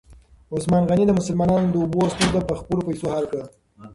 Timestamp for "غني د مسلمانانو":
0.89-1.67